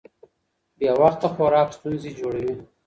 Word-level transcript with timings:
بې 0.77 0.89
وخته 1.01 1.27
خوراک 1.35 1.69
ستونزې 1.77 2.11
جوړوي. 2.19 2.53